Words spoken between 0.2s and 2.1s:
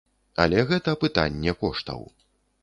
Але гэта пытанне коштаў.